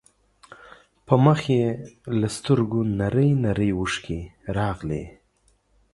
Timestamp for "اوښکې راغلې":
3.79-5.03